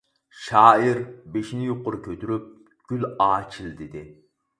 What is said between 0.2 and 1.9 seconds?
شائىر بېشىنى